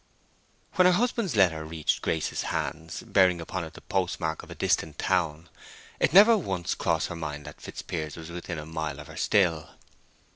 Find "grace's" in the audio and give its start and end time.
2.01-2.41